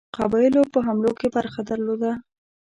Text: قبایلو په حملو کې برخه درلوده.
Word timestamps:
قبایلو 0.17 0.61
په 0.73 0.79
حملو 0.85 1.11
کې 1.19 1.27
برخه 1.35 1.61
درلوده. 1.69 2.11